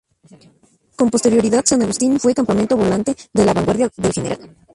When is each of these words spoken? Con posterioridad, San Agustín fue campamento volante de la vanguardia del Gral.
Con 0.95 1.11
posterioridad, 1.11 1.63
San 1.63 1.83
Agustín 1.83 2.19
fue 2.19 2.33
campamento 2.33 2.75
volante 2.75 3.15
de 3.31 3.45
la 3.45 3.53
vanguardia 3.53 3.91
del 3.97 4.11
Gral. 4.11 4.55